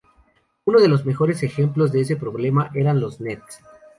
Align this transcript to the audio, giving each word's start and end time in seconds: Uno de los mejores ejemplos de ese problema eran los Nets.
Uno 0.65 0.79
de 0.81 0.87
los 0.87 1.05
mejores 1.05 1.43
ejemplos 1.43 1.91
de 1.91 2.01
ese 2.01 2.15
problema 2.15 2.71
eran 2.73 2.99
los 2.99 3.21
Nets. 3.21 3.61